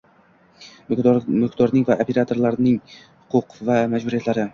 Mulkdorning 1.41 1.85
va 1.89 1.97
operatorning 2.05 2.79
huquq 3.35 3.61
va 3.69 3.77
majburiyatlari 3.93 4.47